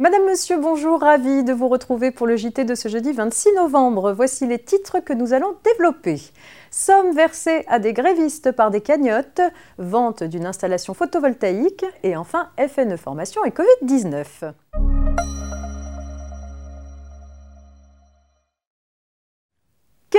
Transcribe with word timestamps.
Madame, 0.00 0.24
Monsieur, 0.28 0.58
bonjour, 0.58 1.00
ravi 1.00 1.44
de 1.44 1.52
vous 1.52 1.68
retrouver 1.68 2.10
pour 2.10 2.26
le 2.26 2.36
JT 2.36 2.64
de 2.64 2.74
ce 2.74 2.88
jeudi 2.88 3.12
26 3.12 3.50
novembre. 3.54 4.12
Voici 4.12 4.44
les 4.44 4.58
titres 4.58 4.98
que 4.98 5.12
nous 5.12 5.32
allons 5.32 5.54
développer. 5.62 6.20
Sommes 6.72 7.14
versées 7.14 7.64
à 7.68 7.78
des 7.78 7.92
grévistes 7.92 8.50
par 8.50 8.72
des 8.72 8.80
cagnottes, 8.80 9.40
vente 9.78 10.24
d'une 10.24 10.46
installation 10.46 10.94
photovoltaïque 10.94 11.84
et 12.02 12.16
enfin 12.16 12.48
FNE 12.58 12.96
formation 12.96 13.44
et 13.44 13.50
Covid-19. 13.50 14.52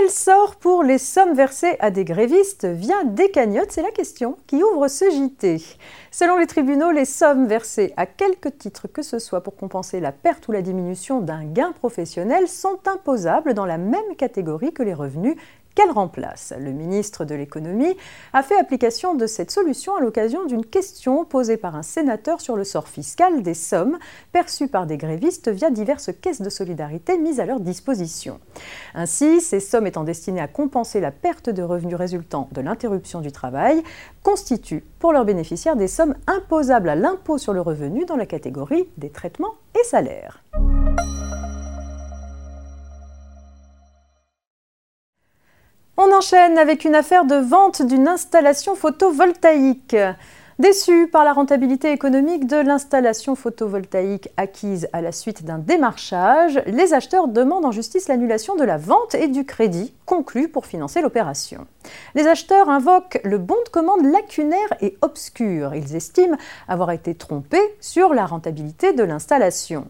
Quel 0.00 0.08
sort 0.08 0.56
pour 0.56 0.82
les 0.82 0.96
sommes 0.96 1.34
versées 1.34 1.76
à 1.78 1.90
des 1.90 2.06
grévistes 2.06 2.64
via 2.64 3.04
des 3.04 3.30
cagnottes? 3.30 3.70
C'est 3.70 3.82
la 3.82 3.90
question 3.90 4.38
qui 4.46 4.62
ouvre 4.62 4.88
ce 4.88 5.04
JT. 5.10 5.62
Selon 6.10 6.38
les 6.38 6.46
tribunaux, 6.46 6.90
les 6.90 7.04
sommes 7.04 7.46
versées 7.46 7.92
à 7.98 8.06
quelque 8.06 8.48
titre 8.48 8.88
que 8.88 9.02
ce 9.02 9.18
soit 9.18 9.42
pour 9.42 9.56
compenser 9.56 10.00
la 10.00 10.10
perte 10.10 10.48
ou 10.48 10.52
la 10.52 10.62
diminution 10.62 11.20
d'un 11.20 11.44
gain 11.44 11.72
professionnel 11.72 12.48
sont 12.48 12.78
imposables 12.86 13.52
dans 13.52 13.66
la 13.66 13.76
même 13.76 14.16
catégorie 14.16 14.72
que 14.72 14.82
les 14.82 14.94
revenus 14.94 15.36
qu'elle 15.74 15.90
remplace. 15.90 16.52
Le 16.58 16.72
ministre 16.72 17.24
de 17.24 17.34
l'économie 17.34 17.96
a 18.32 18.42
fait 18.42 18.58
application 18.58 19.14
de 19.14 19.26
cette 19.26 19.50
solution 19.50 19.96
à 19.96 20.00
l'occasion 20.00 20.44
d'une 20.44 20.64
question 20.64 21.24
posée 21.24 21.56
par 21.56 21.76
un 21.76 21.82
sénateur 21.82 22.40
sur 22.40 22.56
le 22.56 22.64
sort 22.64 22.88
fiscal 22.88 23.42
des 23.42 23.54
sommes 23.54 23.98
perçues 24.32 24.68
par 24.68 24.86
des 24.86 24.96
grévistes 24.96 25.48
via 25.48 25.70
diverses 25.70 26.10
caisses 26.20 26.42
de 26.42 26.50
solidarité 26.50 27.18
mises 27.18 27.40
à 27.40 27.46
leur 27.46 27.60
disposition. 27.60 28.40
Ainsi, 28.94 29.40
ces 29.40 29.60
sommes 29.60 29.86
étant 29.86 30.04
destinées 30.04 30.40
à 30.40 30.48
compenser 30.48 31.00
la 31.00 31.10
perte 31.10 31.50
de 31.50 31.62
revenus 31.62 31.96
résultant 31.96 32.48
de 32.52 32.60
l'interruption 32.60 33.20
du 33.20 33.32
travail 33.32 33.82
constituent 34.22 34.84
pour 34.98 35.12
leurs 35.12 35.24
bénéficiaires 35.24 35.76
des 35.76 35.88
sommes 35.88 36.14
imposables 36.26 36.88
à 36.88 36.96
l'impôt 36.96 37.38
sur 37.38 37.52
le 37.52 37.60
revenu 37.60 38.04
dans 38.04 38.16
la 38.16 38.26
catégorie 38.26 38.88
des 38.96 39.10
traitements 39.10 39.54
et 39.78 39.84
salaires. 39.84 40.42
Enchaîne 46.20 46.58
avec 46.58 46.84
une 46.84 46.94
affaire 46.94 47.24
de 47.24 47.36
vente 47.36 47.80
d'une 47.80 48.06
installation 48.06 48.74
photovoltaïque. 48.74 49.96
Déçus 50.58 51.08
par 51.10 51.24
la 51.24 51.32
rentabilité 51.32 51.92
économique 51.92 52.46
de 52.46 52.58
l'installation 52.58 53.34
photovoltaïque 53.34 54.28
acquise 54.36 54.86
à 54.92 55.00
la 55.00 55.12
suite 55.12 55.46
d'un 55.46 55.56
démarchage, 55.56 56.60
les 56.66 56.92
acheteurs 56.92 57.26
demandent 57.26 57.64
en 57.64 57.72
justice 57.72 58.06
l'annulation 58.08 58.54
de 58.54 58.64
la 58.64 58.76
vente 58.76 59.14
et 59.14 59.28
du 59.28 59.46
crédit 59.46 59.94
conclu 60.04 60.48
pour 60.48 60.66
financer 60.66 61.00
l'opération. 61.00 61.66
Les 62.14 62.26
acheteurs 62.26 62.68
invoquent 62.68 63.22
le 63.24 63.38
bon 63.38 63.56
de 63.64 63.70
commande 63.70 64.04
lacunaire 64.04 64.74
et 64.82 64.98
obscur. 65.00 65.74
Ils 65.74 65.96
estiment 65.96 66.36
avoir 66.68 66.90
été 66.90 67.14
trompés 67.14 67.76
sur 67.80 68.12
la 68.12 68.26
rentabilité 68.26 68.92
de 68.92 69.04
l'installation. 69.04 69.86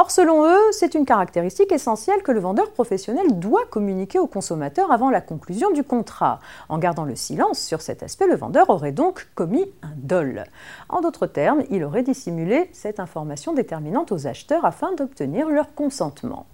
Or, 0.00 0.12
selon 0.12 0.46
eux, 0.46 0.70
c'est 0.70 0.94
une 0.94 1.04
caractéristique 1.04 1.72
essentielle 1.72 2.22
que 2.22 2.30
le 2.30 2.38
vendeur 2.38 2.70
professionnel 2.70 3.40
doit 3.40 3.64
communiquer 3.68 4.20
au 4.20 4.28
consommateur 4.28 4.92
avant 4.92 5.10
la 5.10 5.20
conclusion 5.20 5.72
du 5.72 5.82
contrat. 5.82 6.38
En 6.68 6.78
gardant 6.78 7.02
le 7.02 7.16
silence 7.16 7.58
sur 7.58 7.80
cet 7.80 8.04
aspect, 8.04 8.28
le 8.28 8.36
vendeur 8.36 8.70
aurait 8.70 8.92
donc 8.92 9.26
commis 9.34 9.68
un 9.82 9.90
dol. 9.96 10.44
En 10.88 11.00
d'autres 11.00 11.26
termes, 11.26 11.64
il 11.68 11.82
aurait 11.82 12.04
dissimulé 12.04 12.70
cette 12.72 13.00
information 13.00 13.54
déterminante 13.54 14.12
aux 14.12 14.28
acheteurs 14.28 14.64
afin 14.64 14.92
d'obtenir 14.92 15.48
leur 15.48 15.74
consentement. 15.74 16.46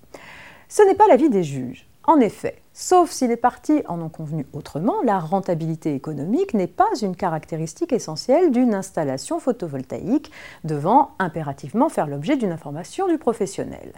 Ce 0.70 0.82
n'est 0.82 0.94
pas 0.94 1.06
l'avis 1.06 1.28
des 1.28 1.44
juges. 1.44 1.86
En 2.06 2.20
effet, 2.20 2.64
Sauf 2.76 3.12
si 3.12 3.28
les 3.28 3.36
parties 3.36 3.84
en 3.86 4.02
ont 4.02 4.08
convenu 4.08 4.48
autrement, 4.52 4.96
la 5.04 5.20
rentabilité 5.20 5.94
économique 5.94 6.54
n'est 6.54 6.66
pas 6.66 6.88
une 7.02 7.14
caractéristique 7.14 7.92
essentielle 7.92 8.50
d'une 8.50 8.74
installation 8.74 9.38
photovoltaïque 9.38 10.32
devant 10.64 11.12
impérativement 11.20 11.88
faire 11.88 12.08
l'objet 12.08 12.36
d'une 12.36 12.50
information 12.50 13.06
du 13.06 13.16
professionnel. 13.16 13.92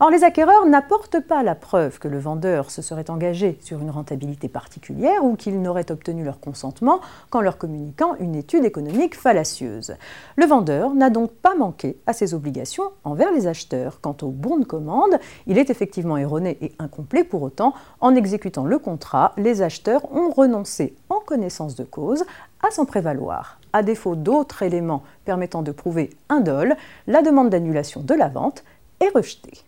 Or, 0.00 0.10
les 0.10 0.24
acquéreurs 0.24 0.66
n'apportent 0.66 1.20
pas 1.20 1.44
la 1.44 1.54
preuve 1.54 2.00
que 2.00 2.08
le 2.08 2.18
vendeur 2.18 2.72
se 2.72 2.82
serait 2.82 3.10
engagé 3.10 3.58
sur 3.60 3.80
une 3.80 3.90
rentabilité 3.90 4.48
particulière 4.48 5.24
ou 5.24 5.36
qu'il 5.36 5.62
n'aurait 5.62 5.92
obtenu 5.92 6.24
leur 6.24 6.40
consentement 6.40 7.00
qu'en 7.30 7.40
leur 7.40 7.58
communiquant 7.58 8.16
une 8.18 8.34
étude 8.34 8.64
économique 8.64 9.14
fallacieuse. 9.14 9.94
Le 10.34 10.46
vendeur 10.46 10.96
n'a 10.96 11.10
donc 11.10 11.30
pas 11.30 11.54
manqué 11.54 12.00
à 12.06 12.12
ses 12.12 12.34
obligations 12.34 12.90
envers 13.04 13.30
les 13.30 13.46
acheteurs. 13.46 14.00
Quant 14.00 14.16
au 14.22 14.30
bon 14.30 14.58
de 14.58 14.64
commande, 14.64 15.20
il 15.46 15.58
est 15.58 15.70
effectivement 15.70 16.16
erroné 16.16 16.58
et 16.60 16.72
incomplet 16.80 17.22
pour 17.22 17.44
autant 17.46 17.72
en 18.00 18.14
exécutant 18.14 18.66
le 18.66 18.78
contrat, 18.78 19.32
les 19.38 19.62
acheteurs 19.62 20.12
ont 20.12 20.30
renoncé 20.30 20.94
en 21.08 21.20
connaissance 21.20 21.76
de 21.76 21.84
cause 21.84 22.24
à 22.62 22.70
s'en 22.70 22.84
prévaloir. 22.84 23.58
À 23.72 23.82
défaut 23.82 24.16
d'autres 24.16 24.62
éléments 24.62 25.02
permettant 25.24 25.62
de 25.62 25.72
prouver 25.72 26.10
un 26.28 26.40
dol, 26.40 26.76
la 27.06 27.22
demande 27.22 27.50
d'annulation 27.50 28.02
de 28.02 28.14
la 28.14 28.28
vente 28.28 28.64
est 29.00 29.14
rejetée. 29.14 29.62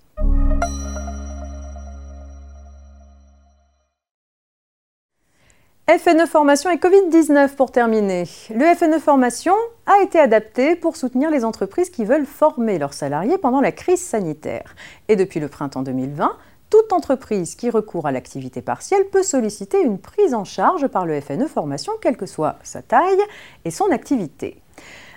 FNE 5.89 6.27
Formation 6.27 6.69
et 6.69 6.77
Covid-19 6.77 7.55
pour 7.55 7.73
terminer. 7.73 8.25
Le 8.51 8.75
FNE 8.75 8.99
Formation 8.99 9.55
a 9.87 10.03
été 10.03 10.19
adapté 10.19 10.77
pour 10.77 10.97
soutenir 10.97 11.31
les 11.31 11.47
entreprises 11.47 11.89
qui 11.89 12.05
veulent 12.05 12.27
former 12.27 12.79
leurs 12.79 12.93
salariés 12.93 13.39
pendant 13.39 13.63
la 13.63 13.73
crise 13.73 14.03
sanitaire. 14.03 14.75
Et 15.09 15.17
depuis 15.17 15.41
le 15.41 15.49
printemps 15.49 15.81
2020, 15.81 16.37
toute 16.71 16.93
entreprise 16.93 17.55
qui 17.55 17.71
recourt 17.71 18.07
à 18.07 18.13
l'activité 18.13 18.63
partielle 18.63 19.09
peut 19.11 19.23
solliciter 19.23 19.83
une 19.83 19.99
prise 19.99 20.35
en 20.35 20.45
charge 20.45 20.87
par 20.89 21.07
le 21.07 21.21
FNE 21.21 21.47
Formation, 21.47 21.93
quelle 22.01 22.17
que 22.17 22.27
soit 22.27 22.57
sa 22.63 22.83
taille 22.83 23.23
et 23.65 23.71
son 23.71 23.91
activité. 23.91 24.61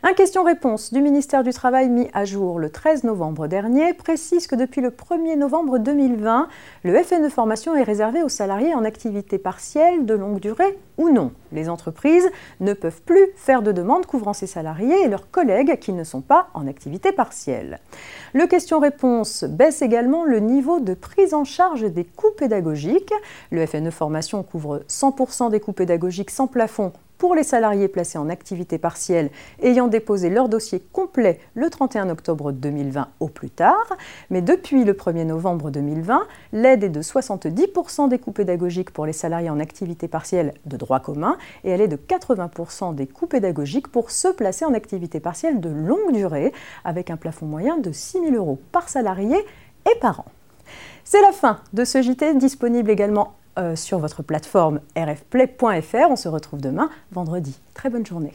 Un 0.04 0.14
question-réponse 0.14 0.92
du 0.92 1.00
ministère 1.00 1.44
du 1.44 1.54
Travail 1.54 1.88
mis 1.88 2.10
à 2.16 2.26
jour 2.26 2.58
le 2.58 2.72
13 2.72 3.04
novembre 3.04 3.46
dernier 3.46 3.94
précise 3.94 4.48
que 4.48 4.56
depuis 4.56 4.82
le 4.82 4.90
1er 4.90 5.38
novembre 5.38 5.78
2020, 5.78 6.48
le 6.84 7.04
FNE 7.04 7.30
Formation 7.30 7.76
est 7.76 7.84
réservé 7.84 8.24
aux 8.24 8.30
salariés 8.30 8.74
en 8.74 8.84
activité 8.84 9.38
partielle 9.38 10.08
de 10.08 10.16
longue 10.16 10.40
durée 10.40 10.80
ou 10.98 11.12
non. 11.12 11.32
Les 11.52 11.70
entreprises 11.70 12.28
ne 12.62 12.74
peuvent 12.74 13.04
plus 13.04 13.28
faire 13.36 13.62
de 13.62 13.72
demandes 13.72 14.08
couvrant 14.08 14.34
ces 14.34 14.48
salariés 14.48 15.04
et 15.04 15.08
leurs 15.08 15.30
collègues 15.30 15.78
qui 15.78 15.94
ne 15.94 16.04
sont 16.04 16.22
pas 16.22 16.48
en 16.56 16.66
activité 16.66 17.12
partielle. 17.12 17.80
Le 18.34 18.48
question-réponse 18.48 19.44
baisse 19.44 19.84
également 19.84 20.24
le 20.24 20.40
niveau 20.40 20.80
de 20.80 20.96
prise 20.96 21.36
en 21.36 21.44
charge 21.44 21.84
des 21.84 22.06
coûts 22.06 22.34
pédagogiques. 22.36 23.14
Le 23.52 23.68
FNE 23.68 23.92
Formation 23.92 24.42
couvre 24.42 24.82
100% 24.90 25.52
des 25.52 25.60
coûts 25.60 25.74
pédagogiques 25.74 26.32
sans 26.32 26.48
plafond 26.48 26.92
pour 27.22 27.36
les 27.36 27.44
salariés 27.44 27.88
placés 27.88 28.18
en 28.18 28.30
activité 28.30 28.80
partielle 28.80 29.30
ayant 29.62 29.88
déposé 29.88 30.32
leur 30.32 30.50
dossier 30.50 30.80
complet 30.92 31.40
le 31.54 31.70
31 31.70 32.10
octobre 32.10 32.52
2020 32.52 33.10
au 33.20 33.28
plus 33.28 33.52
tard. 33.52 33.96
Mais 34.32 34.42
depuis 34.42 34.86
le 34.86 34.94
1er 34.94 35.26
novembre 35.26 35.70
2020, 35.70 36.26
l'aide 36.52 36.84
est 36.84 36.90
de 36.90 37.04
70% 37.04 38.10
des 38.10 38.18
coûts 38.18 38.32
pédagogiques 38.32 38.90
pour 38.90 39.06
les 39.06 39.14
salariés 39.14 39.52
en 39.52 39.60
activité 39.60 40.08
partielle 40.08 40.56
de 40.66 40.78
droit 40.78 41.00
commun 41.00 41.38
et 41.64 41.70
elle 41.70 41.82
est 41.82 41.88
de 41.88 41.96
80% 41.96 42.96
des 42.96 43.06
coûts 43.06 43.28
pédagogiques 43.28 43.90
pour 43.90 44.10
ceux 44.10 44.34
placés 44.34 44.66
en 44.66 44.74
activité 44.74 45.20
partielle 45.20 45.60
de 45.60 45.70
longue 45.70 46.14
durée 46.14 46.52
avec 46.84 47.12
un 47.12 47.18
plafond 47.18 47.46
moyen 47.46 47.78
de 47.78 47.92
6 47.92 48.14
000 48.20 48.34
euros 48.34 48.60
par 48.72 48.90
salarié 48.90 49.38
et 49.86 50.00
par 50.00 50.22
an. 50.22 50.26
C'est 51.04 51.22
la 51.22 51.34
fin 51.34 51.60
de 51.74 51.86
ce 51.86 52.02
JT 52.02 52.34
disponible 52.34 52.90
également 52.90 53.36
euh, 53.62 53.76
sur 53.76 54.00
votre 54.00 54.24
plateforme 54.24 54.80
rfplay.fr. 54.98 56.10
On 56.10 56.16
se 56.16 56.28
retrouve 56.28 56.62
demain, 56.62 56.90
vendredi. 57.12 57.60
Très 57.74 57.90
bonne 57.90 58.06
journée. 58.06 58.34